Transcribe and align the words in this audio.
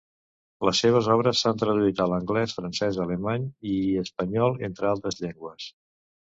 Les 0.69 0.79
seves 0.85 1.09
obres 1.15 1.41
s'han 1.45 1.59
traduït 1.65 2.01
a 2.07 2.09
l'anglès, 2.13 2.57
francès, 2.61 2.99
alemany 3.05 3.47
i 3.75 3.77
espanyol 4.07 4.61
entre 4.73 4.93
altres 4.97 5.25
llengües. 5.25 5.73